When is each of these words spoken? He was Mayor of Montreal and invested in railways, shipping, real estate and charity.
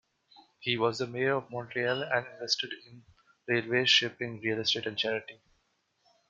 He 0.59 0.79
was 0.79 0.99
Mayor 1.07 1.35
of 1.35 1.51
Montreal 1.51 2.01
and 2.01 2.25
invested 2.25 2.71
in 2.87 3.03
railways, 3.47 3.91
shipping, 3.91 4.41
real 4.41 4.59
estate 4.59 4.87
and 4.87 4.97
charity. 4.97 5.39